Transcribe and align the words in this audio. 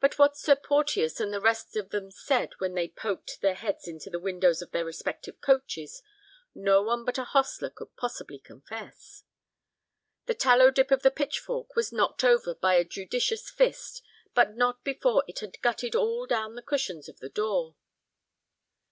But 0.00 0.18
what 0.18 0.36
Sir 0.36 0.56
Porteus 0.56 1.20
and 1.20 1.32
the 1.32 1.40
rest 1.40 1.76
of 1.76 1.90
them 1.90 2.10
said 2.10 2.50
when 2.58 2.74
they 2.74 2.88
poked 2.88 3.40
their 3.40 3.54
heads 3.54 3.86
into 3.86 4.10
the 4.10 4.18
windows 4.18 4.60
of 4.60 4.72
their 4.72 4.84
respective 4.84 5.40
coaches 5.40 6.02
no 6.52 6.82
one 6.82 7.04
but 7.04 7.16
a 7.16 7.22
hostler 7.22 7.70
could 7.70 7.94
possibly 7.94 8.40
confess. 8.40 9.22
The 10.26 10.34
tallow 10.34 10.72
dip 10.72 10.90
on 10.90 10.98
the 11.04 11.12
pitchfork 11.12 11.76
was 11.76 11.92
knocked 11.92 12.24
over 12.24 12.56
by 12.56 12.74
a 12.74 12.82
judicious 12.84 13.48
fist, 13.50 14.02
but 14.34 14.56
not 14.56 14.82
before 14.82 15.22
it 15.28 15.38
had 15.38 15.62
gutted 15.62 15.94
all 15.94 16.26
down 16.26 16.56
the 16.56 16.62
cushions 16.62 17.08
of 17.08 17.20
the 17.20 17.28
door. 17.28 17.76